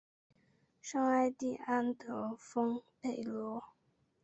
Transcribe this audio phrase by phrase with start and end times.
[0.81, 3.61] 圣艾蒂安德丰贝隆。